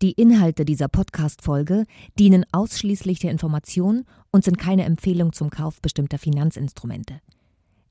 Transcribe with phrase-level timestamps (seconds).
[0.00, 1.84] Die Inhalte dieser Podcast-Folge
[2.16, 7.20] dienen ausschließlich der Information und sind keine Empfehlung zum Kauf bestimmter Finanzinstrumente.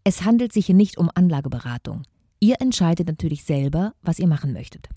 [0.06, 2.04] Es handelt sich hier nicht um Anlageberatung.
[2.40, 4.88] Ihr entscheidet natürlich selber, was ihr machen möchtet.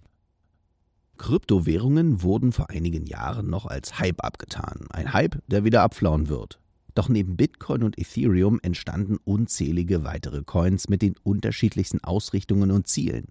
[1.19, 4.87] Kryptowährungen wurden vor einigen Jahren noch als Hype abgetan.
[4.91, 6.60] Ein Hype, der wieder abflauen wird.
[6.95, 13.29] Doch neben Bitcoin und Ethereum entstanden unzählige weitere Coins mit den unterschiedlichsten Ausrichtungen und Zielen.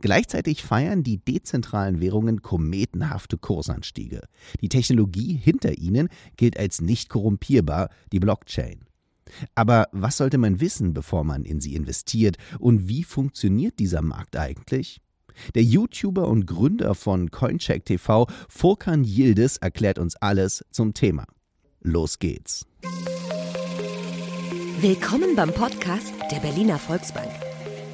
[0.00, 4.22] Gleichzeitig feiern die dezentralen Währungen kometenhafte Kursanstiege.
[4.60, 8.80] Die Technologie hinter ihnen gilt als nicht korrumpierbar, die Blockchain.
[9.54, 14.36] Aber was sollte man wissen, bevor man in sie investiert und wie funktioniert dieser Markt
[14.36, 15.00] eigentlich?
[15.54, 21.26] Der YouTuber und Gründer von Coincheck TV, Furkan Yildiz, erklärt uns alles zum Thema.
[21.80, 22.66] Los geht's.
[24.80, 27.30] Willkommen beim Podcast der Berliner Volksbank.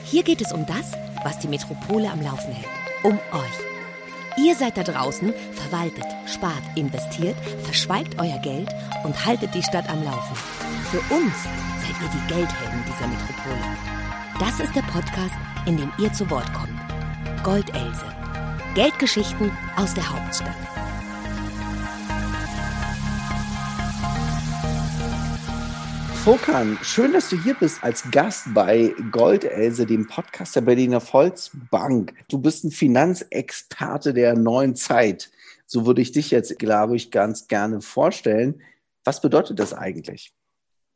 [0.05, 0.92] Hier geht es um das,
[1.23, 2.69] was die Metropole am Laufen hält.
[3.02, 4.45] Um euch.
[4.45, 8.69] Ihr seid da draußen, verwaltet, spart, investiert, verschweigt euer Geld
[9.05, 10.37] und haltet die Stadt am Laufen.
[10.90, 13.77] Für uns seid ihr die Geldhelden dieser Metropole.
[14.38, 15.34] Das ist der Podcast,
[15.66, 16.80] in dem ihr zu Wort kommt.
[17.43, 18.07] Goldelse.
[18.74, 20.77] Geldgeschichten aus der Hauptstadt.
[26.29, 32.12] Fokan, schön, dass du hier bist als Gast bei Goldelse, dem Podcast der Berliner Volksbank.
[32.29, 35.30] Du bist ein Finanzexperte der neuen Zeit.
[35.65, 38.60] So würde ich dich jetzt, glaube ich, ganz gerne vorstellen.
[39.04, 40.34] Was bedeutet das eigentlich?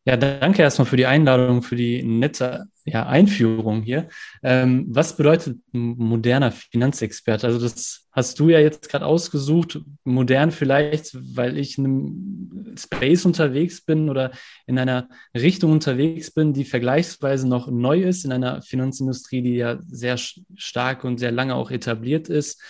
[0.05, 4.09] Ja, danke erstmal für die Einladung, für die nette ja, Einführung hier.
[4.43, 7.47] Ähm, was bedeutet moderner Finanzexperte?
[7.47, 9.81] Also das hast du ja jetzt gerade ausgesucht.
[10.03, 14.33] Modern vielleicht, weil ich in einem Space unterwegs bin oder
[14.67, 19.79] in einer Richtung unterwegs bin, die vergleichsweise noch neu ist, in einer Finanzindustrie, die ja
[19.87, 22.61] sehr stark und sehr lange auch etabliert ist.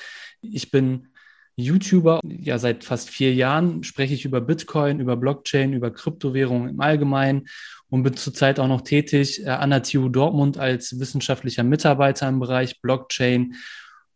[0.43, 1.09] Ich bin
[1.57, 2.21] YouTuber.
[2.25, 7.49] Ja, seit fast vier Jahren spreche ich über Bitcoin, über Blockchain, über Kryptowährungen im Allgemeinen
[7.91, 12.41] und bin zurzeit auch noch tätig äh, an der TU Dortmund als wissenschaftlicher Mitarbeiter im
[12.41, 13.55] Bereich Blockchain.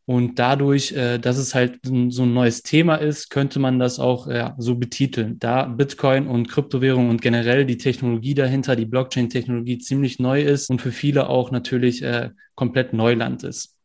[0.07, 4.29] Und dadurch, äh, dass es halt so ein neues Thema ist, könnte man das auch
[4.57, 5.39] so betiteln.
[5.39, 10.81] Da Bitcoin und Kryptowährung und generell die Technologie dahinter, die Blockchain-Technologie ziemlich neu ist und
[10.81, 13.76] für viele auch natürlich äh, komplett Neuland ist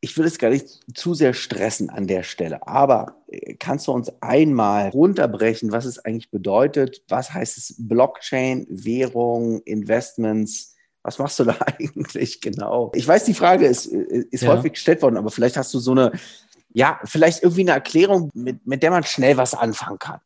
[0.00, 3.92] ich will es gar nicht zu sehr stressen an der Stelle, aber äh, kannst du
[3.92, 7.02] uns einmal runterbrechen, was es eigentlich bedeutet?
[7.08, 10.74] Was heißt es Blockchain, Währung, Investments?
[11.02, 12.92] Was machst du da eigentlich genau?
[12.94, 14.56] Ich weiß, die Frage ist, äh, ist ja.
[14.56, 16.12] häufig gestellt worden, aber vielleicht hast du so eine,
[16.72, 20.20] ja, vielleicht irgendwie eine Erklärung, mit, mit der man schnell was anfangen kann.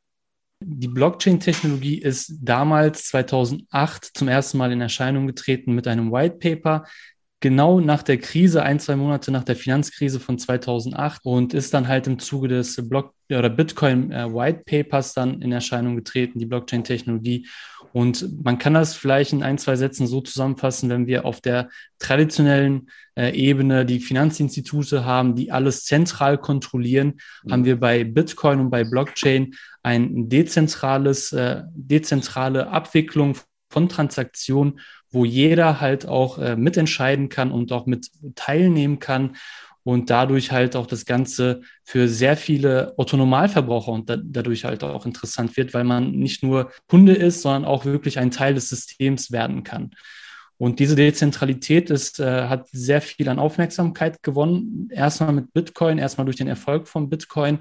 [0.66, 6.84] Die Blockchain-Technologie ist damals 2008 zum ersten Mal in Erscheinung getreten mit einem White Paper,
[7.44, 11.88] genau nach der Krise, ein, zwei Monate nach der Finanzkrise von 2008 und ist dann
[11.88, 16.46] halt im Zuge des Block oder Bitcoin äh, White Papers dann in Erscheinung getreten, die
[16.46, 17.46] Blockchain-Technologie.
[17.92, 21.68] Und man kann das vielleicht in ein, zwei Sätzen so zusammenfassen, wenn wir auf der
[21.98, 27.52] traditionellen äh, Ebene die Finanzinstitute haben, die alles zentral kontrollieren, mhm.
[27.52, 33.36] haben wir bei Bitcoin und bei Blockchain ein dezentrales, äh, dezentrale Abwicklung
[33.68, 34.80] von Transaktionen,
[35.14, 39.36] wo jeder halt auch äh, mitentscheiden kann und auch mit teilnehmen kann
[39.84, 45.06] und dadurch halt auch das Ganze für sehr viele Autonomalverbraucher und da, dadurch halt auch
[45.06, 49.30] interessant wird, weil man nicht nur Kunde ist, sondern auch wirklich ein Teil des Systems
[49.30, 49.90] werden kann.
[50.56, 54.88] Und diese Dezentralität ist, äh, hat sehr viel an Aufmerksamkeit gewonnen.
[54.90, 57.58] Erstmal mit Bitcoin, erstmal durch den Erfolg von Bitcoin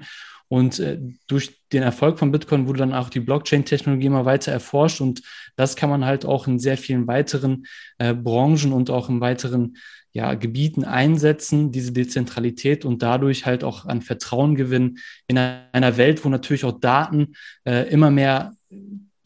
[0.54, 5.00] und äh, durch den Erfolg von Bitcoin wurde dann auch die Blockchain-Technologie immer weiter erforscht.
[5.00, 5.20] Und
[5.56, 7.66] das kann man halt auch in sehr vielen weiteren
[7.98, 9.76] äh, Branchen und auch in weiteren
[10.12, 14.98] ja, Gebieten einsetzen, diese Dezentralität und dadurch halt auch an Vertrauen gewinnen.
[15.26, 17.34] In einer Welt, wo natürlich auch Daten
[17.64, 18.54] äh, immer mehr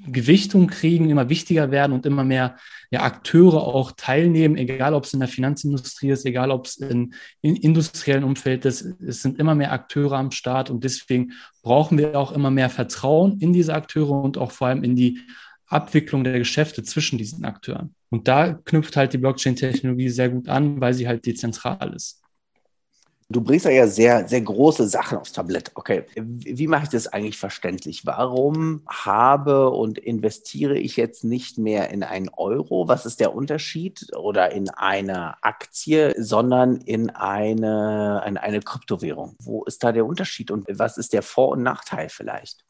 [0.06, 2.56] Gewichtung kriegen, immer wichtiger werden und immer mehr
[2.90, 7.14] ja, Akteure auch teilnehmen, egal ob es in der Finanzindustrie ist, egal ob es in,
[7.40, 8.82] in industriellen Umfeld ist.
[9.00, 11.32] Es sind immer mehr Akteure am Start und deswegen
[11.62, 15.20] brauchen wir auch immer mehr Vertrauen in diese Akteure und auch vor allem in die
[15.66, 17.94] Abwicklung der Geschäfte zwischen diesen Akteuren.
[18.10, 22.22] Und da knüpft halt die Blockchain-Technologie sehr gut an, weil sie halt dezentral ist.
[23.30, 25.72] Du bringst ja sehr, sehr große Sachen aufs Tablett.
[25.74, 28.06] Okay, wie mache ich das eigentlich verständlich?
[28.06, 32.88] Warum habe und investiere ich jetzt nicht mehr in einen Euro?
[32.88, 34.06] Was ist der Unterschied?
[34.16, 39.36] Oder in eine Aktie, sondern in eine, in eine Kryptowährung?
[39.40, 42.64] Wo ist da der Unterschied und was ist der Vor- und Nachteil vielleicht?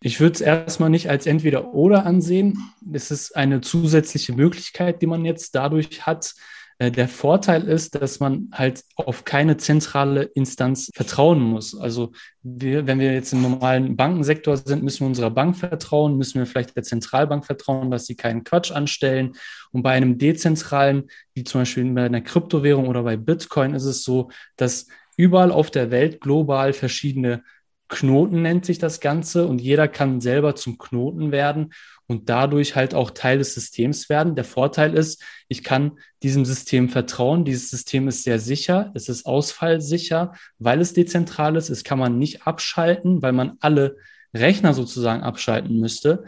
[0.00, 2.72] Ich würde es erstmal nicht als entweder oder ansehen.
[2.92, 6.34] Es ist eine zusätzliche Möglichkeit, die man jetzt dadurch hat,
[6.80, 11.78] der Vorteil ist, dass man halt auf keine zentrale Instanz vertrauen muss.
[11.78, 12.12] Also
[12.42, 16.46] wir, wenn wir jetzt im normalen Bankensektor sind, müssen wir unserer Bank vertrauen, müssen wir
[16.46, 19.32] vielleicht der Zentralbank vertrauen, dass sie keinen Quatsch anstellen.
[19.70, 21.04] Und bei einem dezentralen,
[21.34, 24.86] wie zum Beispiel bei einer Kryptowährung oder bei Bitcoin, ist es so, dass
[25.16, 27.42] überall auf der Welt global verschiedene
[27.88, 31.72] Knoten nennt sich das Ganze und jeder kann selber zum Knoten werden
[32.06, 34.34] und dadurch halt auch Teil des Systems werden.
[34.34, 37.44] Der Vorteil ist, ich kann diesem System vertrauen.
[37.44, 41.70] Dieses System ist sehr sicher, es ist ausfallsicher, weil es dezentral ist.
[41.70, 43.96] Es kann man nicht abschalten, weil man alle
[44.34, 46.24] Rechner sozusagen abschalten müsste.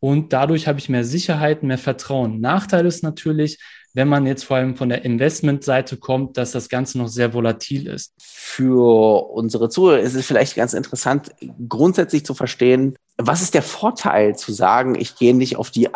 [0.00, 2.40] Und dadurch habe ich mehr Sicherheit, mehr Vertrauen.
[2.40, 3.60] Nachteil ist natürlich,
[3.94, 7.86] wenn man jetzt vor allem von der Investmentseite kommt, dass das Ganze noch sehr volatil
[7.86, 8.14] ist.
[8.20, 11.30] Für unsere Zuhörer ist es vielleicht ganz interessant,
[11.68, 15.88] grundsätzlich zu verstehen, was ist der Vorteil zu sagen, ich gehe nicht auf die,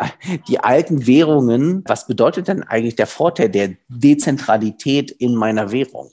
[0.47, 1.83] die alten Währungen?
[1.85, 6.11] Was bedeutet denn eigentlich der Vorteil der Dezentralität in meiner Währung?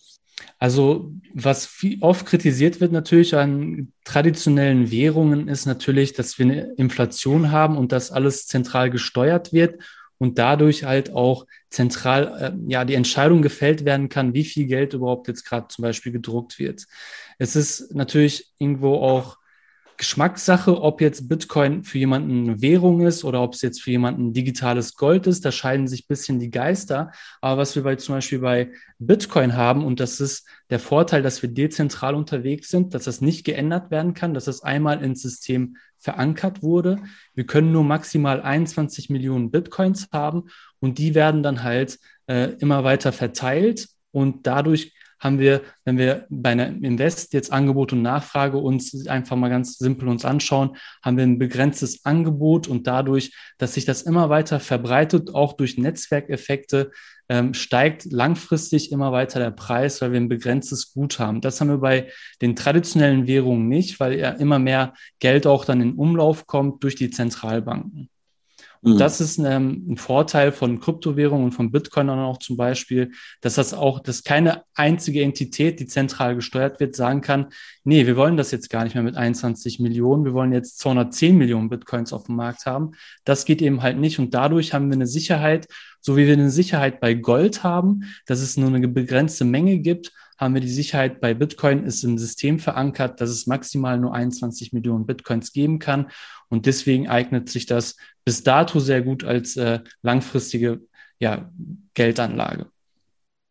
[0.59, 1.69] Also was
[2.01, 7.93] oft kritisiert wird natürlich an traditionellen Währungen ist natürlich, dass wir eine Inflation haben und
[7.93, 9.83] dass alles zentral gesteuert wird
[10.19, 14.95] und dadurch halt auch zentral äh, ja die Entscheidung gefällt werden kann, wie viel Geld
[14.95, 16.87] überhaupt jetzt gerade zum Beispiel gedruckt wird.
[17.39, 19.37] Es ist natürlich irgendwo auch
[19.97, 24.33] Geschmackssache, ob jetzt Bitcoin für jemanden eine Währung ist oder ob es jetzt für jemanden
[24.33, 25.45] digitales Gold ist.
[25.45, 27.13] Da scheiden sich ein bisschen die Geister.
[27.41, 31.43] Aber was wir bei, zum Beispiel bei Bitcoin haben, und das ist der Vorteil, dass
[31.43, 35.77] wir dezentral unterwegs sind, dass das nicht geändert werden kann, dass das einmal ins System
[35.99, 36.99] verankert wurde.
[37.35, 40.45] Wir können nur maximal 21 Millionen Bitcoins haben
[40.81, 44.93] und die werden dann halt äh, immer weiter verteilt und dadurch
[45.25, 49.79] haben wir, wenn wir bei einer Invest jetzt Angebot und Nachfrage uns einfach mal ganz
[49.79, 54.61] simpel uns anschauen, haben wir ein begrenztes Angebot und dadurch, dass sich das immer weiter
[54.61, 56.93] verbreitet, auch durch Netzwerkeffekte,
[57.31, 61.41] ähm, steigt langfristig immer weiter der Preis, weil wir ein begrenztes Gut haben.
[61.41, 62.11] Das haben wir bei
[62.43, 66.97] den traditionellen Währungen nicht, weil ja immer mehr Geld auch dann in Umlauf kommt durch
[66.97, 68.11] die Zentralbanken.
[68.85, 68.99] Und mhm.
[68.99, 73.73] das ist ähm, ein Vorteil von Kryptowährungen und von Bitcoin auch zum Beispiel, dass das
[73.73, 77.47] auch, dass keine einzige Entität, die zentral gesteuert wird, sagen kann,
[77.83, 81.39] nee, wir wollen das jetzt gar nicht mehr mit 21 Millionen, wir wollen jetzt 210
[81.39, 82.93] Millionen Bitcoins auf dem Markt haben.
[83.25, 84.19] Das geht eben halt nicht.
[84.19, 85.67] Und dadurch haben wir eine Sicherheit,
[86.03, 90.13] so wie wir eine Sicherheit bei Gold haben, dass es nur eine begrenzte Menge gibt,
[90.37, 94.73] haben wir die Sicherheit bei Bitcoin, ist im System verankert, dass es maximal nur 21
[94.73, 96.11] Millionen Bitcoins geben kann.
[96.49, 100.81] Und deswegen eignet sich das bis dato sehr gut als äh, langfristige
[101.19, 101.51] ja,
[101.95, 102.67] Geldanlage.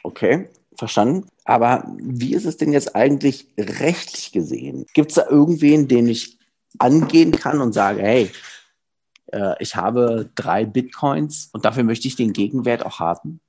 [0.04, 1.28] Okay, verstanden.
[1.46, 4.86] Aber wie ist es denn jetzt eigentlich rechtlich gesehen?
[4.94, 6.40] Gibt es da irgendwen, den ich
[6.80, 8.32] angehen kann und sage, hey,
[9.32, 13.40] äh, ich habe drei Bitcoins und dafür möchte ich den Gegenwert auch haben?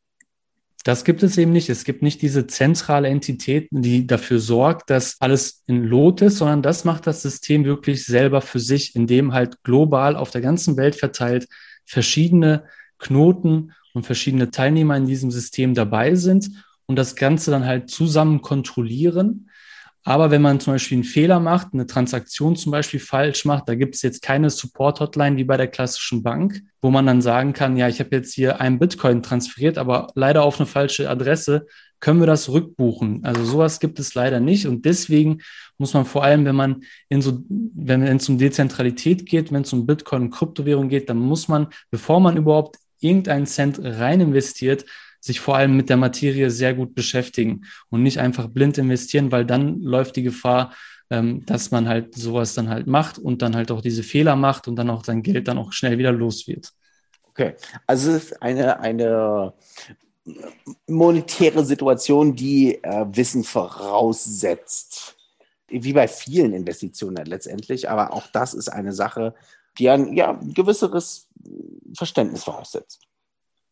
[0.85, 1.71] Das gibt es eben nicht.
[1.71, 6.61] Es gibt nicht diese zentrale Entität, die dafür sorgt, dass alles in Lot ist, sondern
[6.61, 10.95] das macht das System wirklich selber für sich, indem halt global auf der ganzen Welt
[10.95, 11.49] verteilt
[11.87, 12.65] verschiedene
[12.99, 16.51] Knoten und verschiedene Teilnehmer in diesem System dabei sind
[16.85, 19.49] und das Ganze dann halt zusammen kontrollieren
[20.05, 23.75] aber wenn man zum Beispiel einen Fehler macht, eine Transaktion zum Beispiel falsch macht, da
[23.75, 27.79] gibt es jetzt keine Support-Hotline wie bei der klassischen Bank, wo man dann sagen kann,
[27.79, 31.67] ja, ich habe jetzt hier einen Bitcoin transferiert, aber leider auf eine falsche Adresse,
[32.01, 33.25] können wir das rückbuchen?
[33.25, 35.41] Also sowas gibt es leider nicht und deswegen
[35.79, 39.73] muss man vor allem, wenn man in so, wenn es um Dezentralität geht, wenn es
[39.73, 44.85] um Bitcoin und Kryptowährung geht, dann muss man, bevor man überhaupt irgendeinen Cent rein investiert,
[45.25, 49.47] sich vor allem mit der Materie sehr gut beschäftigen und nicht einfach blind investieren, weil
[49.47, 50.75] dann läuft die Gefahr,
[51.09, 54.69] ähm, dass man halt sowas dann halt macht und dann halt auch diese Fehler macht
[54.69, 56.73] und dann auch sein Geld dann auch schnell wieder los wird.
[57.31, 57.55] Okay,
[57.87, 59.55] also es ist eine, eine
[60.87, 65.17] monetäre Situation, die äh, Wissen voraussetzt.
[65.69, 69.35] Wie bei vielen Investitionen letztendlich, aber auch das ist eine Sache,
[69.79, 71.29] die ein ja, gewisseres
[71.97, 73.01] Verständnis voraussetzt.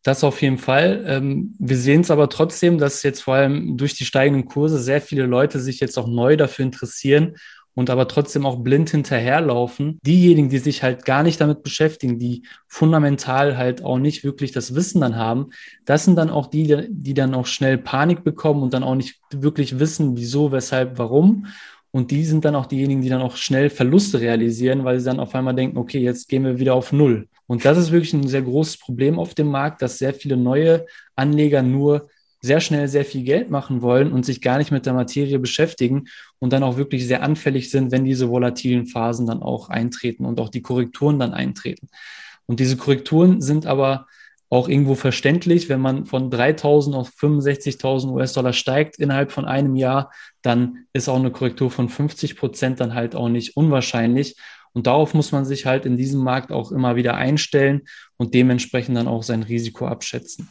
[0.03, 1.05] Das auf jeden Fall.
[1.07, 5.01] Ähm, wir sehen es aber trotzdem, dass jetzt vor allem durch die steigenden Kurse sehr
[5.01, 7.35] viele Leute sich jetzt auch neu dafür interessieren
[7.73, 9.99] und aber trotzdem auch blind hinterherlaufen.
[10.05, 14.75] Diejenigen, die sich halt gar nicht damit beschäftigen, die fundamental halt auch nicht wirklich das
[14.75, 15.51] Wissen dann haben,
[15.85, 19.21] das sind dann auch die, die dann auch schnell Panik bekommen und dann auch nicht
[19.31, 21.47] wirklich wissen, wieso, weshalb, warum.
[21.91, 25.19] Und die sind dann auch diejenigen, die dann auch schnell Verluste realisieren, weil sie dann
[25.19, 27.27] auf einmal denken, okay, jetzt gehen wir wieder auf Null.
[27.47, 30.85] Und das ist wirklich ein sehr großes Problem auf dem Markt, dass sehr viele neue
[31.15, 32.09] Anleger nur
[32.41, 36.05] sehr schnell sehr viel Geld machen wollen und sich gar nicht mit der Materie beschäftigen
[36.39, 40.41] und dann auch wirklich sehr anfällig sind, wenn diese volatilen Phasen dann auch eintreten und
[40.41, 41.87] auch die Korrekturen dann eintreten.
[42.45, 44.07] Und diese Korrekturen sind aber
[44.49, 50.11] auch irgendwo verständlich, wenn man von 3.000 auf 65.000 US-Dollar steigt innerhalb von einem Jahr,
[50.41, 54.35] dann ist auch eine Korrektur von 50 Prozent dann halt auch nicht unwahrscheinlich.
[54.73, 57.83] Und darauf muss man sich halt in diesem Markt auch immer wieder einstellen
[58.17, 60.49] und dementsprechend dann auch sein Risiko abschätzen.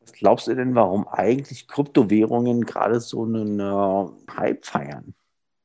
[0.00, 5.14] Was glaubst du denn, warum eigentlich Kryptowährungen gerade so einen äh, Hype feiern?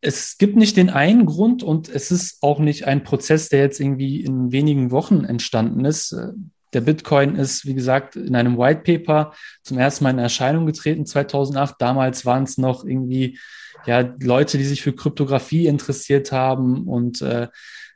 [0.01, 3.81] Es gibt nicht den einen Grund und es ist auch nicht ein Prozess, der jetzt
[3.81, 6.15] irgendwie in wenigen Wochen entstanden ist.
[6.71, 11.05] Der Bitcoin ist, wie gesagt, in einem White Paper zum ersten Mal in Erscheinung getreten
[11.05, 11.75] 2008.
[11.79, 13.37] Damals waren es noch irgendwie
[13.85, 17.47] ja Leute, die sich für Kryptographie interessiert haben und äh,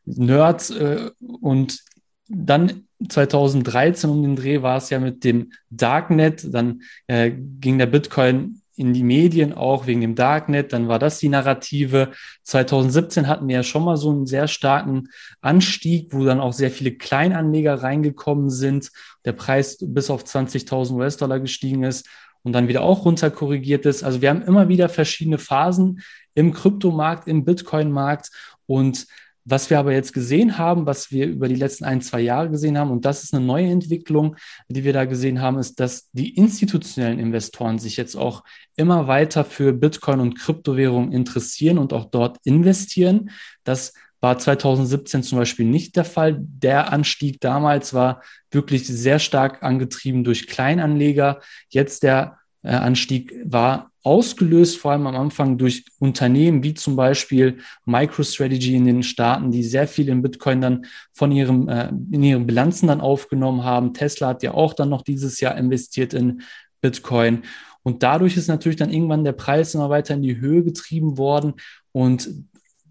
[0.06, 1.80] Nerds äh, und
[2.28, 7.86] dann 2013 um den Dreh war es ja mit dem Darknet, dann äh, ging der
[7.86, 12.12] Bitcoin in die Medien auch wegen dem Darknet, dann war das die Narrative.
[12.42, 15.10] 2017 hatten wir ja schon mal so einen sehr starken
[15.42, 18.90] Anstieg, wo dann auch sehr viele Kleinanleger reingekommen sind,
[19.25, 22.08] der Preis bis auf 20.000 US-Dollar gestiegen ist
[22.44, 24.04] und dann wieder auch runter korrigiert ist.
[24.04, 26.02] Also wir haben immer wieder verschiedene Phasen
[26.36, 28.30] im Kryptomarkt, im Bitcoin-Markt
[28.66, 29.08] und
[29.46, 32.78] was wir aber jetzt gesehen haben, was wir über die letzten ein, zwei Jahre gesehen
[32.78, 34.38] haben, und das ist eine neue Entwicklung,
[34.70, 38.44] die wir da gesehen haben, ist, dass die institutionellen Investoren sich jetzt auch
[38.78, 43.32] immer weiter für Bitcoin und Kryptowährungen interessieren und auch dort investieren.
[43.66, 46.38] Das war 2017 zum Beispiel nicht der Fall.
[46.39, 51.42] Der Anstieg damals war wirklich sehr stark angetrieben durch Kleinanleger.
[51.68, 57.58] Jetzt der äh, Anstieg war ausgelöst, vor allem am Anfang durch Unternehmen wie zum Beispiel
[57.84, 62.48] MicroStrategy in den Staaten, die sehr viel in Bitcoin dann von ihrem, äh, in ihren
[62.48, 63.94] Bilanzen dann aufgenommen haben.
[63.94, 66.44] Tesla hat ja auch dann noch dieses Jahr investiert in
[66.80, 67.44] Bitcoin.
[67.82, 71.56] Und dadurch ist natürlich dann irgendwann der Preis immer weiter in die Höhe getrieben worden.
[71.92, 72.30] Und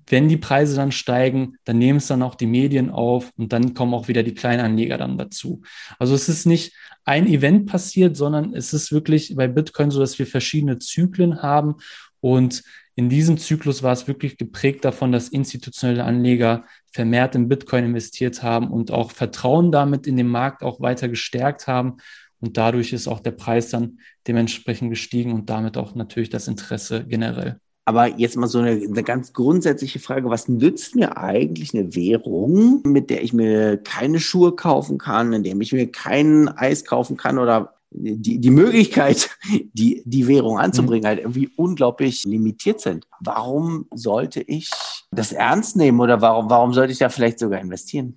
[0.07, 3.75] wenn die Preise dann steigen, dann nehmen es dann auch die Medien auf und dann
[3.75, 5.63] kommen auch wieder die Kleinanleger dann dazu.
[5.99, 10.19] Also es ist nicht ein Event passiert, sondern es ist wirklich bei Bitcoin so, dass
[10.19, 11.77] wir verschiedene Zyklen haben
[12.21, 12.63] und
[12.95, 18.43] in diesem Zyklus war es wirklich geprägt davon, dass institutionelle Anleger vermehrt in Bitcoin investiert
[18.43, 21.97] haben und auch Vertrauen damit in den Markt auch weiter gestärkt haben.
[22.41, 27.07] Und dadurch ist auch der Preis dann dementsprechend gestiegen und damit auch natürlich das Interesse
[27.07, 27.61] generell.
[27.85, 32.83] Aber jetzt mal so eine, eine, ganz grundsätzliche Frage, was nützt mir eigentlich eine Währung,
[32.85, 37.17] mit der ich mir keine Schuhe kaufen kann, in der ich mir kein Eis kaufen
[37.17, 39.31] kann oder die, die Möglichkeit,
[39.73, 41.09] die, die Währung anzubringen, mhm.
[41.09, 43.07] halt irgendwie unglaublich limitiert sind.
[43.21, 44.71] Warum sollte ich
[45.11, 48.17] das ernst nehmen oder warum, warum sollte ich da vielleicht sogar investieren?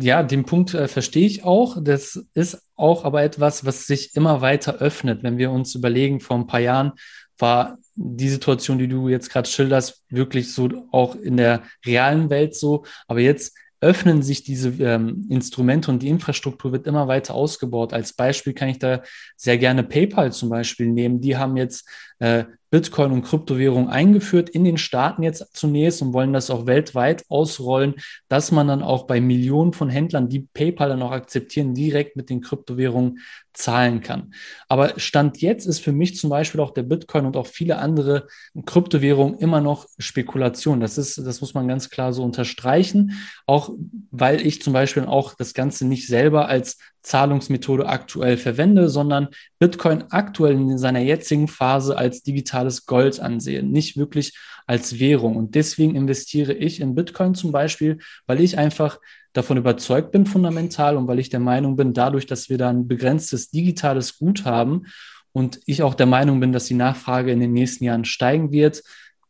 [0.00, 1.76] Ja, den Punkt äh, verstehe ich auch.
[1.80, 5.22] Das ist auch aber etwas, was sich immer weiter öffnet.
[5.22, 6.92] Wenn wir uns überlegen, vor ein paar Jahren
[7.38, 12.54] war die Situation, die du jetzt gerade schilderst, wirklich so auch in der realen Welt
[12.54, 12.84] so.
[13.06, 17.92] Aber jetzt öffnen sich diese ähm, Instrumente und die Infrastruktur wird immer weiter ausgebaut.
[17.92, 19.02] Als Beispiel kann ich da
[19.36, 21.20] sehr gerne PayPal zum Beispiel nehmen.
[21.20, 26.34] Die haben jetzt äh, Bitcoin und Kryptowährung eingeführt in den Staaten jetzt zunächst und wollen
[26.34, 27.94] das auch weltweit ausrollen,
[28.28, 32.28] dass man dann auch bei Millionen von Händlern, die PayPal dann auch akzeptieren, direkt mit
[32.28, 33.20] den Kryptowährungen
[33.54, 34.34] zahlen kann.
[34.68, 38.26] Aber Stand jetzt ist für mich zum Beispiel auch der Bitcoin und auch viele andere
[38.66, 40.80] Kryptowährungen immer noch Spekulation.
[40.80, 43.12] Das ist, das muss man ganz klar so unterstreichen.
[43.46, 43.70] Auch
[44.10, 50.04] weil ich zum Beispiel auch das Ganze nicht selber als Zahlungsmethode aktuell verwende, sondern Bitcoin
[50.10, 54.36] aktuell in seiner jetzigen Phase als digitales Gold ansehen, nicht wirklich
[54.66, 55.36] als Währung.
[55.36, 58.98] Und deswegen investiere ich in Bitcoin zum Beispiel, weil ich einfach
[59.32, 62.88] davon überzeugt bin, fundamental, und weil ich der Meinung bin, dadurch, dass wir da ein
[62.88, 64.86] begrenztes digitales Gut haben
[65.32, 68.82] und ich auch der Meinung bin, dass die Nachfrage in den nächsten Jahren steigen wird,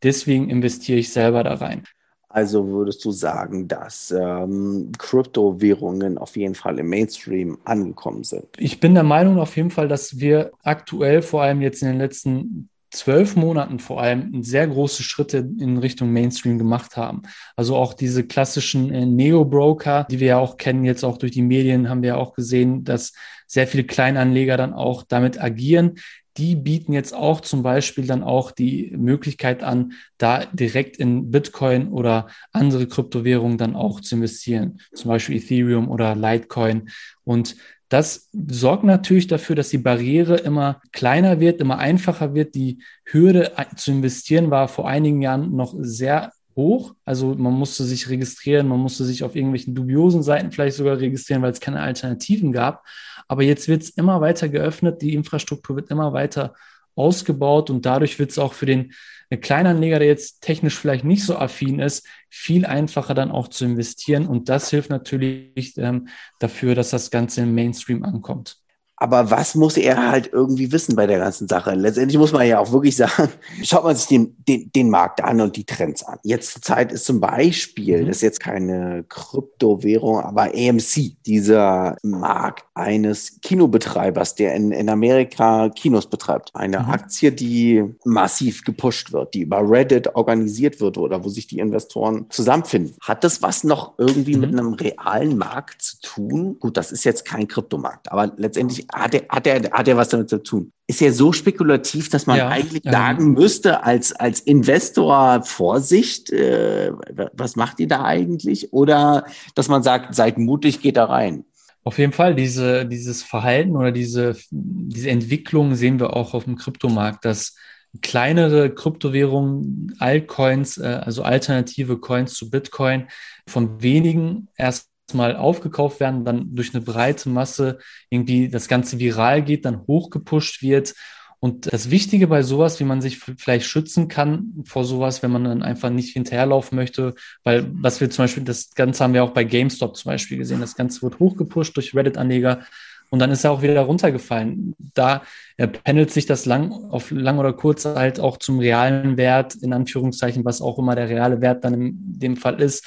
[0.02, 1.82] deswegen investiere ich selber da rein.
[2.30, 8.46] Also würdest du sagen, dass ähm, Kryptowährungen auf jeden Fall im Mainstream angekommen sind?
[8.58, 11.98] Ich bin der Meinung auf jeden Fall, dass wir aktuell, vor allem jetzt in den
[11.98, 17.22] letzten zwölf Monaten vor allem sehr große Schritte in Richtung Mainstream gemacht haben.
[17.56, 21.42] Also auch diese klassischen äh, Neo-Broker, die wir ja auch kennen, jetzt auch durch die
[21.42, 23.12] Medien haben wir ja auch gesehen, dass
[23.46, 25.96] sehr viele Kleinanleger dann auch damit agieren
[26.38, 31.88] die bieten jetzt auch zum Beispiel dann auch die Möglichkeit an, da direkt in Bitcoin
[31.88, 36.88] oder andere Kryptowährungen dann auch zu investieren, zum Beispiel Ethereum oder Litecoin.
[37.24, 37.56] Und
[37.88, 42.54] das sorgt natürlich dafür, dass die Barriere immer kleiner wird, immer einfacher wird.
[42.54, 46.94] Die Hürde zu investieren war vor einigen Jahren noch sehr hoch.
[47.04, 51.42] Also man musste sich registrieren, man musste sich auf irgendwelchen dubiosen Seiten vielleicht sogar registrieren,
[51.42, 52.84] weil es keine Alternativen gab.
[53.28, 56.54] Aber jetzt wird es immer weiter geöffnet, die Infrastruktur wird immer weiter
[56.94, 58.92] ausgebaut und dadurch wird es auch für den
[59.30, 64.26] Kleinanleger, der jetzt technisch vielleicht nicht so affin ist, viel einfacher dann auch zu investieren.
[64.26, 66.08] Und das hilft natürlich ähm,
[66.40, 68.56] dafür, dass das Ganze im Mainstream ankommt.
[69.00, 71.74] Aber was muss er halt irgendwie wissen bei der ganzen Sache?
[71.74, 73.28] Letztendlich muss man ja auch wirklich sagen,
[73.62, 76.18] schaut man sich den, den, den Markt an und die Trends an.
[76.22, 78.06] Jetzt zur Zeit ist zum Beispiel, mhm.
[78.08, 85.68] das ist jetzt keine Kryptowährung, aber AMC, dieser Markt eines Kinobetreibers, der in, in Amerika
[85.68, 86.50] Kinos betreibt.
[86.54, 86.90] Eine mhm.
[86.90, 92.26] Aktie, die massiv gepusht wird, die über Reddit organisiert wird oder wo sich die Investoren
[92.30, 92.96] zusammenfinden.
[93.00, 94.40] Hat das was noch irgendwie mhm.
[94.40, 96.58] mit einem realen Markt zu tun?
[96.58, 100.08] Gut, das ist jetzt kein Kryptomarkt, aber letztendlich hat er, hat er, hat er was
[100.08, 100.72] damit zu tun?
[100.86, 106.30] Ist er so spekulativ, dass man ja, eigentlich ähm, sagen müsste, als, als Investor Vorsicht,
[106.30, 106.92] äh,
[107.32, 108.72] was macht ihr da eigentlich?
[108.72, 111.44] Oder dass man sagt, seid mutig, geht da rein?
[111.84, 116.56] Auf jeden Fall, diese, dieses Verhalten oder diese, diese Entwicklung sehen wir auch auf dem
[116.56, 117.54] Kryptomarkt, dass
[118.02, 123.08] kleinere Kryptowährungen, Altcoins, äh, also alternative Coins zu Bitcoin,
[123.46, 127.78] von wenigen erst mal aufgekauft werden, dann durch eine breite Masse
[128.10, 130.94] irgendwie das Ganze viral geht, dann hochgepusht wird.
[131.40, 135.44] Und das Wichtige bei sowas, wie man sich vielleicht schützen kann vor sowas, wenn man
[135.44, 139.30] dann einfach nicht hinterherlaufen möchte, weil was wir zum Beispiel, das Ganze haben wir auch
[139.30, 142.64] bei GameStop zum Beispiel gesehen, das Ganze wird hochgepusht durch Reddit-Anleger
[143.10, 144.74] und dann ist er auch wieder runtergefallen.
[144.94, 145.22] Da
[145.56, 149.72] äh, pendelt sich das lang auf lang oder kurz halt auch zum realen Wert, in
[149.72, 152.84] Anführungszeichen, was auch immer der reale Wert dann in dem Fall ist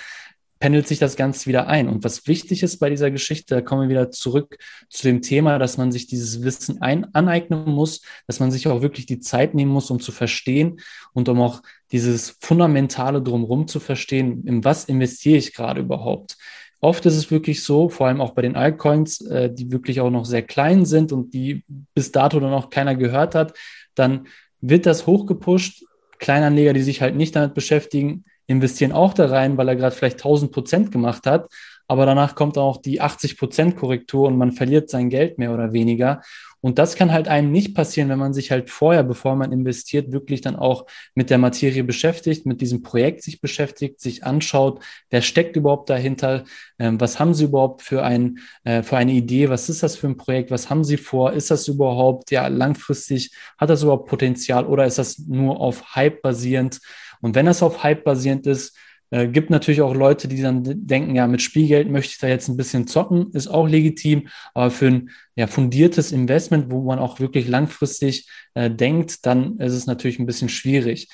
[0.61, 1.89] pendelt sich das Ganze wieder ein.
[1.89, 5.57] Und was wichtig ist bei dieser Geschichte, da kommen wir wieder zurück zu dem Thema,
[5.57, 9.55] dass man sich dieses Wissen ein aneignen muss, dass man sich auch wirklich die Zeit
[9.55, 10.79] nehmen muss, um zu verstehen
[11.13, 16.37] und um auch dieses Fundamentale drumherum zu verstehen, in was investiere ich gerade überhaupt.
[16.79, 20.11] Oft ist es wirklich so, vor allem auch bei den Altcoins, äh, die wirklich auch
[20.11, 21.65] noch sehr klein sind und die
[21.95, 23.57] bis dato dann auch keiner gehört hat,
[23.95, 24.27] dann
[24.61, 25.85] wird das hochgepusht.
[26.19, 30.17] Kleinanleger, die sich halt nicht damit beschäftigen, investieren auch da rein, weil er gerade vielleicht
[30.17, 31.49] 1000 Prozent gemacht hat.
[31.87, 35.73] Aber danach kommt auch die 80 Prozent Korrektur und man verliert sein Geld mehr oder
[35.73, 36.21] weniger.
[36.61, 40.11] Und das kann halt einem nicht passieren, wenn man sich halt vorher, bevor man investiert,
[40.11, 45.23] wirklich dann auch mit der Materie beschäftigt, mit diesem Projekt sich beschäftigt, sich anschaut, wer
[45.23, 46.43] steckt überhaupt dahinter,
[46.77, 50.07] ähm, was haben sie überhaupt für, ein, äh, für eine Idee, was ist das für
[50.07, 54.65] ein Projekt, was haben sie vor, ist das überhaupt ja langfristig, hat das überhaupt Potenzial
[54.65, 56.79] oder ist das nur auf Hype basierend?
[57.21, 58.75] Und wenn das auf Hype basierend ist,
[59.11, 62.47] äh, gibt natürlich auch Leute, die dann denken, ja, mit Spielgeld möchte ich da jetzt
[62.47, 67.19] ein bisschen zocken, ist auch legitim, aber für ein ja, fundiertes Investment, wo man auch
[67.19, 71.09] wirklich langfristig äh, denkt, dann ist es natürlich ein bisschen schwierig.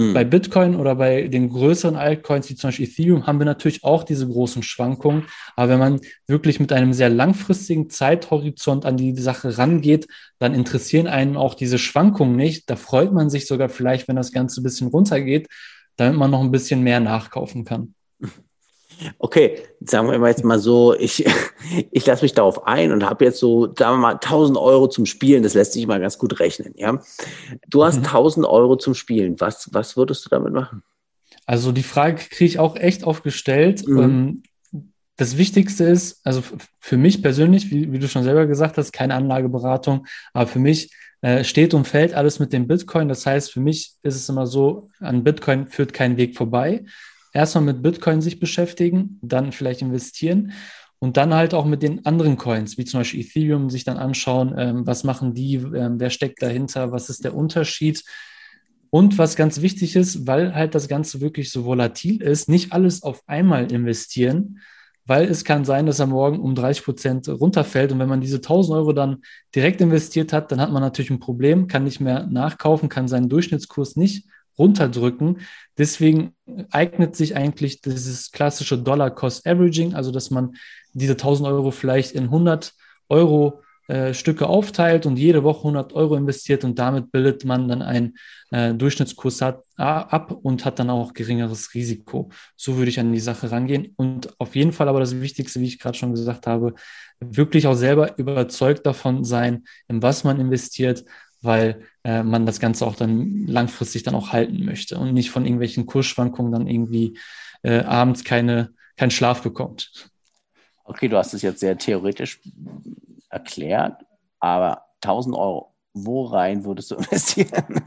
[0.00, 0.14] Mhm.
[0.14, 4.02] Bei Bitcoin oder bei den größeren Altcoins, wie zum Beispiel Ethereum, haben wir natürlich auch
[4.02, 5.26] diese großen Schwankungen.
[5.56, 10.06] Aber wenn man wirklich mit einem sehr langfristigen Zeithorizont an die Sache rangeht,
[10.38, 12.70] dann interessieren einen auch diese Schwankungen nicht.
[12.70, 15.48] Da freut man sich sogar vielleicht, wenn das Ganze ein bisschen runtergeht,
[15.96, 17.94] damit man noch ein bisschen mehr nachkaufen kann.
[19.18, 21.24] Okay, sagen wir jetzt mal so, ich,
[21.90, 25.06] ich lasse mich darauf ein und habe jetzt so, sagen wir mal, 1000 Euro zum
[25.06, 25.42] Spielen.
[25.42, 26.74] Das lässt sich mal ganz gut rechnen.
[26.76, 27.00] Ja,
[27.68, 28.06] Du hast mhm.
[28.06, 29.40] 1000 Euro zum Spielen.
[29.40, 30.82] Was, was würdest du damit machen?
[31.46, 33.86] Also die Frage kriege ich auch echt oft gestellt.
[33.86, 34.42] Mhm.
[35.16, 36.42] Das Wichtigste ist, also
[36.78, 40.94] für mich persönlich, wie, wie, du schon selber gesagt hast, keine Anlageberatung, aber für mich
[41.20, 43.08] äh, steht und fällt alles mit dem Bitcoin.
[43.08, 46.84] Das heißt, für mich ist es immer so, an Bitcoin führt kein Weg vorbei
[47.32, 50.52] erstmal mit Bitcoin sich beschäftigen, dann vielleicht investieren
[50.98, 54.54] und dann halt auch mit den anderen Coins, wie zum Beispiel Ethereum, sich dann anschauen,
[54.56, 58.04] ähm, was machen die, ähm, wer steckt dahinter, was ist der Unterschied.
[58.90, 63.02] Und was ganz wichtig ist, weil halt das Ganze wirklich so volatil ist, nicht alles
[63.02, 64.58] auf einmal investieren,
[65.06, 67.92] weil es kann sein, dass er morgen um 30 Prozent runterfällt.
[67.92, 69.22] Und wenn man diese 1000 Euro dann
[69.54, 73.28] direkt investiert hat, dann hat man natürlich ein Problem, kann nicht mehr nachkaufen, kann seinen
[73.28, 74.26] Durchschnittskurs nicht
[74.58, 75.40] runterdrücken.
[75.78, 76.34] Deswegen
[76.70, 80.56] eignet sich eigentlich dieses klassische Dollar-Cost-Averaging, also dass man
[80.92, 82.72] diese 1000 Euro vielleicht in 100
[83.08, 87.82] Euro äh, Stücke aufteilt und jede Woche 100 Euro investiert und damit bildet man dann
[87.82, 88.14] einen
[88.52, 92.28] äh, Durchschnittskurs hat, ab und hat dann auch geringeres Risiko.
[92.56, 95.66] So würde ich an die Sache rangehen und auf jeden Fall aber das Wichtigste, wie
[95.66, 96.74] ich gerade schon gesagt habe,
[97.18, 101.04] wirklich auch selber überzeugt davon sein, in was man investiert,
[101.42, 105.44] weil äh, man das Ganze auch dann langfristig dann auch halten möchte und nicht von
[105.44, 107.18] irgendwelchen Kursschwankungen dann irgendwie
[107.62, 110.10] äh, abends keine, keinen Schlaf bekommt.
[110.84, 112.40] Okay, du hast es jetzt sehr theoretisch
[113.28, 114.02] erklärt,
[114.40, 117.80] aber 1000 Euro, wo rein würdest du investieren?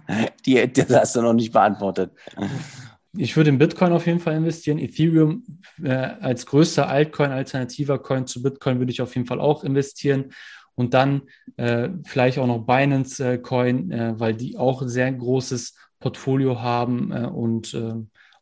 [0.46, 2.12] Die, das hast du noch nicht beantwortet.
[3.16, 4.80] Ich würde in Bitcoin auf jeden Fall investieren.
[4.80, 5.44] Ethereum
[5.84, 10.34] äh, als größter Altcoin, alternativer Coin zu Bitcoin würde ich auf jeden Fall auch investieren.
[10.76, 11.24] Und dann
[11.58, 16.62] äh, vielleicht auch noch Binance äh, Coin, äh, weil die auch ein sehr großes Portfolio
[16.62, 17.94] haben äh, und äh,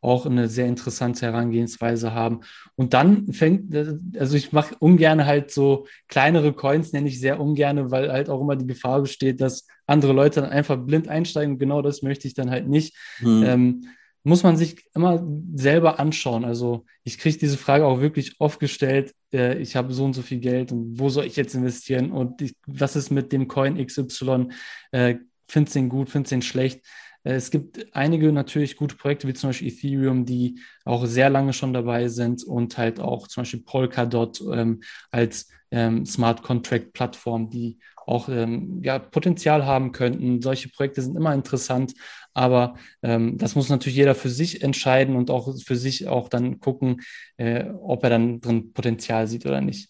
[0.01, 2.41] auch eine sehr interessante Herangehensweise haben.
[2.75, 3.75] Und dann fängt,
[4.17, 8.41] also ich mache ungern halt so kleinere Coins, nenne ich sehr ungern, weil halt auch
[8.41, 11.59] immer die Gefahr besteht, dass andere Leute dann einfach blind einsteigen.
[11.59, 12.95] Genau das möchte ich dann halt nicht.
[13.17, 13.43] Hm.
[13.43, 13.87] Ähm,
[14.23, 16.45] muss man sich immer selber anschauen.
[16.45, 19.13] Also ich kriege diese Frage auch wirklich oft gestellt.
[19.33, 22.41] Äh, ich habe so und so viel Geld und wo soll ich jetzt investieren und
[22.41, 24.49] ich, was ist mit dem Coin XY?
[24.91, 25.15] Äh,
[25.47, 26.85] findest den gut, findest den schlecht?
[27.23, 31.53] Äh, es gibt einige natürlich gute Projekte, wie zum Beispiel Ethereum, die auch sehr lange
[31.53, 37.49] schon dabei sind und halt auch zum Beispiel Polkadot ähm, als ähm, Smart Contract Plattform,
[37.49, 37.79] die
[38.11, 40.41] auch ähm, ja, Potenzial haben könnten.
[40.41, 41.93] Solche Projekte sind immer interessant,
[42.33, 46.59] aber ähm, das muss natürlich jeder für sich entscheiden und auch für sich auch dann
[46.59, 47.01] gucken,
[47.37, 49.89] äh, ob er dann drin Potenzial sieht oder nicht.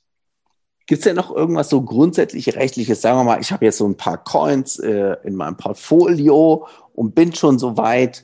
[0.85, 3.01] Gibt es denn noch irgendwas so grundsätzlich rechtliches?
[3.01, 7.15] Sagen wir mal, ich habe jetzt so ein paar Coins äh, in meinem Portfolio und
[7.15, 8.23] bin schon so weit.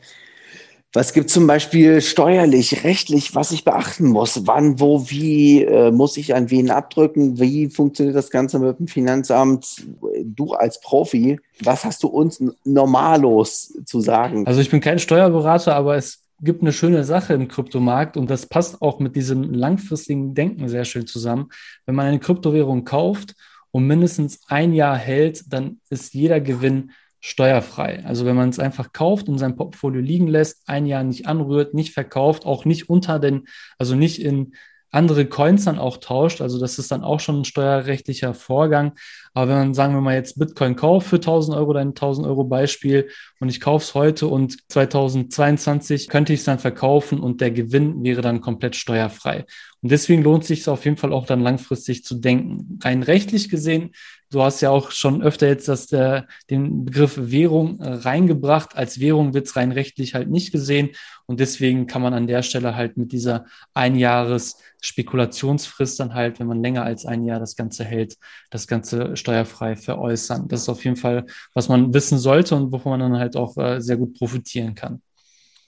[0.93, 4.47] Was gibt zum Beispiel steuerlich, rechtlich, was ich beachten muss?
[4.47, 7.39] Wann, wo, wie äh, muss ich an wen abdrücken?
[7.39, 9.85] Wie funktioniert das Ganze mit dem Finanzamt?
[10.23, 14.47] Du als Profi, was hast du uns normalos zu sagen?
[14.47, 18.45] Also ich bin kein Steuerberater, aber es gibt eine schöne Sache im Kryptomarkt und das
[18.45, 21.49] passt auch mit diesem langfristigen Denken sehr schön zusammen.
[21.85, 23.35] Wenn man eine Kryptowährung kauft
[23.71, 28.03] und mindestens ein Jahr hält, dann ist jeder Gewinn steuerfrei.
[28.05, 31.73] Also wenn man es einfach kauft und sein Portfolio liegen lässt, ein Jahr nicht anrührt,
[31.73, 34.53] nicht verkauft, auch nicht unter den, also nicht in
[34.89, 36.41] andere Coins dann auch tauscht.
[36.41, 38.93] Also das ist dann auch schon ein steuerrechtlicher Vorgang.
[39.33, 42.45] Aber wenn man, sagen wir mal, jetzt Bitcoin kauft für 1000 Euro, dein 1000 Euro
[42.45, 47.51] Beispiel, und ich kaufe es heute und 2022 könnte ich es dann verkaufen und der
[47.51, 49.45] Gewinn wäre dann komplett steuerfrei.
[49.81, 52.79] Und deswegen lohnt es sich auf jeden Fall auch dann langfristig zu denken.
[52.83, 53.91] Rein rechtlich gesehen,
[54.31, 58.75] du hast ja auch schon öfter jetzt das, äh, den Begriff Währung äh, reingebracht.
[58.75, 60.89] Als Währung wird es rein rechtlich halt nicht gesehen.
[61.25, 66.47] Und deswegen kann man an der Stelle halt mit dieser Einjahres Spekulationsfrist dann halt, wenn
[66.47, 68.17] man länger als ein Jahr das Ganze hält,
[68.49, 70.47] das Ganze steuerfrei veräußern.
[70.47, 73.57] Das ist auf jeden Fall, was man wissen sollte und wovon man dann halt auch
[73.57, 75.01] äh, sehr gut profitieren kann.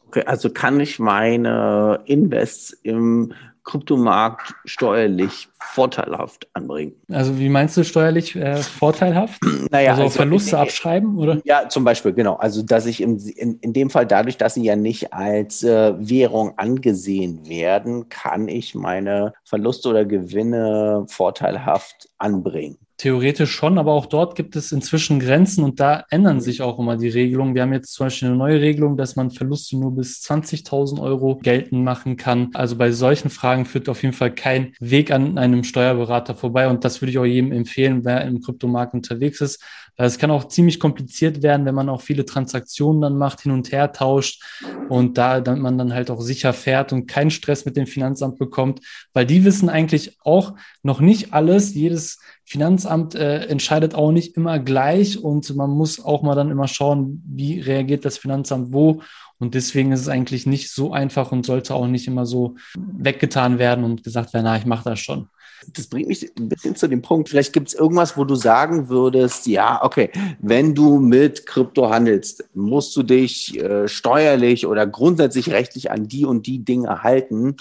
[0.07, 6.93] Okay, also kann ich meine Invests im Kryptomarkt steuerlich vorteilhaft anbringen.
[7.11, 9.39] Also wie meinst du steuerlich äh, vorteilhaft?
[9.71, 11.41] Naja, also, also Verluste in, abschreiben, oder?
[11.43, 12.35] Ja, zum Beispiel, genau.
[12.35, 15.93] Also dass ich im, in, in dem Fall dadurch, dass sie ja nicht als äh,
[15.99, 22.77] Währung angesehen werden, kann ich meine Verluste oder Gewinne vorteilhaft anbringen.
[22.99, 26.97] Theoretisch schon, aber auch dort gibt es inzwischen Grenzen und da ändern sich auch immer
[26.97, 27.55] die Regelungen.
[27.55, 31.37] Wir haben jetzt zum Beispiel eine neue Regelung, dass man Verluste nur bis 20.000 Euro
[31.37, 32.49] geltend machen kann.
[32.55, 36.83] Also bei solchen Fragen führt auf jeden Fall kein Weg an einem Steuerberater vorbei und
[36.83, 39.63] das würde ich auch jedem empfehlen, wer im Kryptomarkt unterwegs ist.
[39.95, 43.71] Es kann auch ziemlich kompliziert werden, wenn man auch viele Transaktionen dann macht, hin und
[43.73, 44.41] her tauscht
[44.87, 48.39] und da dann man dann halt auch sicher fährt und keinen Stress mit dem Finanzamt
[48.39, 48.79] bekommt,
[49.13, 51.73] weil die wissen eigentlich auch noch nicht alles.
[51.73, 56.67] Jedes Finanzamt äh, entscheidet auch nicht immer gleich und man muss auch mal dann immer
[56.67, 59.03] schauen, wie reagiert das Finanzamt wo.
[59.37, 63.59] Und deswegen ist es eigentlich nicht so einfach und sollte auch nicht immer so weggetan
[63.59, 65.29] werden und gesagt werden, na, ich mache das schon.
[65.75, 67.29] Das bringt mich ein bisschen zu dem Punkt.
[67.29, 70.09] Vielleicht gibt es irgendwas, wo du sagen würdest, ja, okay,
[70.39, 76.25] wenn du mit Krypto handelst, musst du dich äh, steuerlich oder grundsätzlich rechtlich an die
[76.25, 77.57] und die Dinge halten,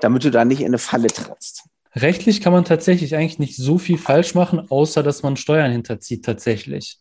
[0.00, 1.68] damit du da nicht in eine Falle trittst.
[1.94, 6.24] Rechtlich kann man tatsächlich eigentlich nicht so viel falsch machen, außer dass man Steuern hinterzieht
[6.24, 6.98] tatsächlich.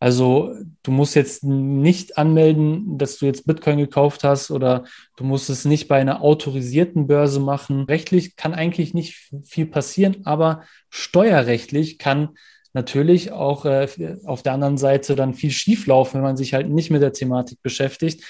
[0.00, 0.52] Also
[0.82, 4.82] du musst jetzt nicht anmelden, dass du jetzt Bitcoin gekauft hast oder
[5.16, 7.84] du musst es nicht bei einer autorisierten Börse machen.
[7.84, 12.30] Rechtlich kann eigentlich nicht viel passieren, aber steuerrechtlich kann
[12.72, 13.86] natürlich auch äh,
[14.24, 17.62] auf der anderen Seite dann viel schieflaufen, wenn man sich halt nicht mit der Thematik
[17.62, 18.24] beschäftigt.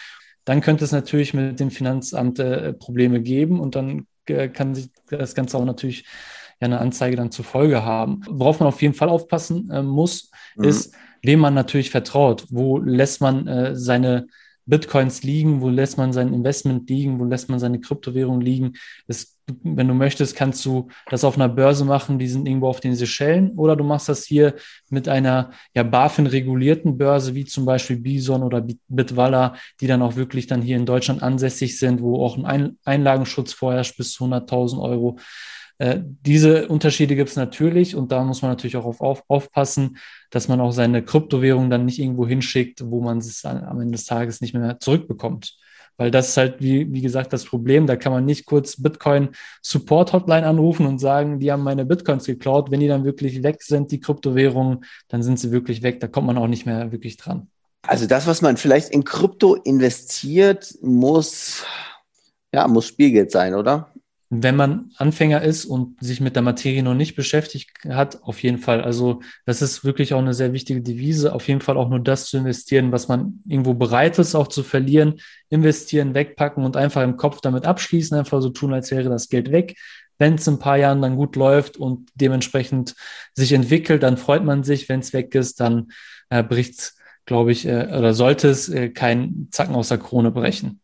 [0.44, 5.34] Dann könnte es natürlich mit dem Finanzamt äh, Probleme geben und dann kann sich das
[5.34, 6.04] Ganze auch natürlich
[6.60, 8.22] ja eine Anzeige dann zur Folge haben.
[8.28, 10.64] Worauf man auf jeden Fall aufpassen äh, muss, mhm.
[10.64, 12.46] ist, wem man natürlich vertraut.
[12.50, 14.26] Wo lässt man äh, seine
[14.66, 18.74] Bitcoins liegen, wo lässt man sein Investment liegen, wo lässt man seine Kryptowährung liegen.
[19.08, 22.80] Es, wenn du möchtest, kannst du das auf einer Börse machen, die sind irgendwo auf
[22.80, 24.54] den Seychellen, oder du machst das hier
[24.88, 30.46] mit einer ja, BaFin-regulierten Börse, wie zum Beispiel Bison oder Bitwalla, die dann auch wirklich
[30.46, 35.18] dann hier in Deutschland ansässig sind, wo auch ein Einlagenschutz vorherrscht bis zu 100.000 Euro.
[35.78, 39.98] Äh, diese Unterschiede gibt es natürlich und da muss man natürlich auch auf, auf, aufpassen,
[40.30, 44.04] dass man auch seine Kryptowährung dann nicht irgendwo hinschickt, wo man es am Ende des
[44.04, 45.56] Tages nicht mehr zurückbekommt
[45.96, 47.86] Weil das ist halt, wie, wie gesagt, das Problem.
[47.86, 49.30] Da kann man nicht kurz Bitcoin
[49.62, 52.70] Support Hotline anrufen und sagen, die haben meine Bitcoins geklaut.
[52.70, 56.00] Wenn die dann wirklich weg sind, die Kryptowährungen, dann sind sie wirklich weg.
[56.00, 57.48] Da kommt man auch nicht mehr wirklich dran.
[57.86, 61.64] Also das, was man vielleicht in Krypto investiert, muss,
[62.52, 63.91] ja, muss Spielgeld sein, oder?
[64.34, 68.56] Wenn man Anfänger ist und sich mit der Materie noch nicht beschäftigt hat, auf jeden
[68.56, 68.80] Fall.
[68.80, 71.34] Also das ist wirklich auch eine sehr wichtige Devise.
[71.34, 74.62] Auf jeden Fall auch nur das zu investieren, was man irgendwo bereit ist, auch zu
[74.62, 75.20] verlieren.
[75.50, 78.16] Investieren, wegpacken und einfach im Kopf damit abschließen.
[78.16, 79.76] Einfach so tun, als wäre das Geld weg.
[80.16, 82.94] Wenn es in ein paar Jahren dann gut läuft und dementsprechend
[83.34, 84.88] sich entwickelt, dann freut man sich.
[84.88, 85.92] Wenn es weg ist, dann
[86.30, 90.30] äh, bricht es, glaube ich, äh, oder sollte es äh, keinen Zacken aus der Krone
[90.30, 90.81] brechen.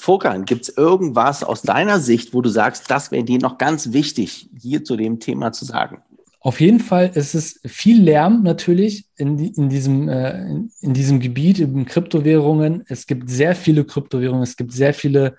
[0.00, 3.92] Fokan, gibt es irgendwas aus deiner Sicht, wo du sagst, das wäre dir noch ganz
[3.92, 6.02] wichtig, hier zu dem Thema zu sagen?
[6.42, 11.20] Auf jeden Fall ist es viel Lärm natürlich in, in, diesem, äh, in, in, diesem
[11.20, 12.82] Gebiet, in Kryptowährungen.
[12.88, 15.36] Es gibt sehr viele Kryptowährungen, es gibt sehr viele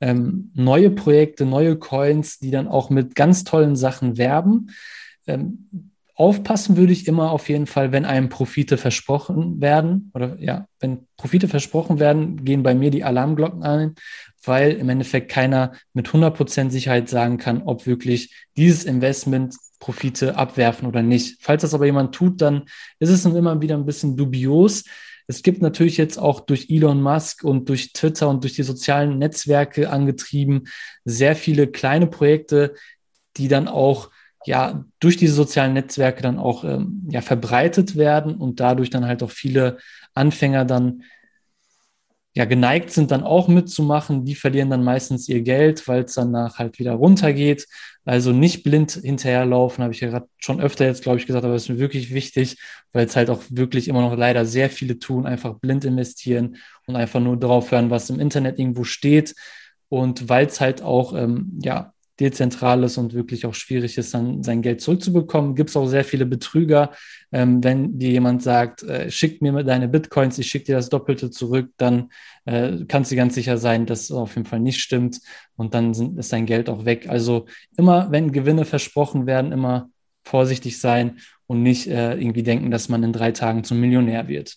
[0.00, 4.70] ähm, neue Projekte, neue Coins, die dann auch mit ganz tollen Sachen werben.
[5.26, 10.66] Ähm, aufpassen würde ich immer auf jeden Fall, wenn einem Profite versprochen werden oder ja,
[10.78, 13.94] wenn Profite versprochen werden, gehen bei mir die Alarmglocken an,
[14.44, 20.86] weil im Endeffekt keiner mit 100% Sicherheit sagen kann, ob wirklich dieses Investment Profite abwerfen
[20.86, 21.38] oder nicht.
[21.40, 22.64] Falls das aber jemand tut, dann
[23.00, 24.84] ist es immer wieder ein bisschen dubios.
[25.26, 29.18] Es gibt natürlich jetzt auch durch Elon Musk und durch Twitter und durch die sozialen
[29.18, 30.64] Netzwerke angetrieben
[31.04, 32.74] sehr viele kleine Projekte,
[33.36, 34.10] die dann auch
[34.46, 39.22] ja durch diese sozialen Netzwerke dann auch ähm, ja verbreitet werden und dadurch dann halt
[39.22, 39.78] auch viele
[40.14, 41.02] Anfänger dann
[42.34, 44.24] ja geneigt sind, dann auch mitzumachen.
[44.24, 47.66] Die verlieren dann meistens ihr Geld, weil es danach halt wieder runtergeht.
[48.04, 51.54] Also nicht blind hinterherlaufen, habe ich ja gerade schon öfter jetzt, glaube ich, gesagt, aber
[51.54, 52.58] das ist mir wirklich wichtig,
[52.92, 56.96] weil es halt auch wirklich immer noch leider sehr viele tun, einfach blind investieren und
[56.96, 59.34] einfach nur darauf hören, was im Internet irgendwo steht.
[59.88, 64.42] Und weil es halt auch ähm, ja dezentral ist und wirklich auch schwierig ist, dann
[64.42, 65.54] sein Geld zurückzubekommen.
[65.54, 66.92] Gibt es auch sehr viele Betrüger.
[67.32, 71.30] Ähm, wenn dir jemand sagt, äh, schick mir deine Bitcoins, ich schicke dir das Doppelte
[71.30, 72.10] zurück, dann
[72.44, 75.20] äh, kannst du ganz sicher sein, dass es auf jeden Fall nicht stimmt
[75.56, 77.08] und dann sind, ist dein Geld auch weg.
[77.08, 77.46] Also
[77.76, 79.90] immer, wenn Gewinne versprochen werden, immer
[80.22, 84.56] vorsichtig sein und nicht äh, irgendwie denken, dass man in drei Tagen zum Millionär wird.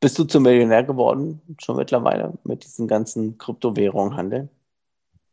[0.00, 4.48] Bist du zum Millionär geworden, schon mittlerweile mit diesen ganzen Kryptowährungen handeln?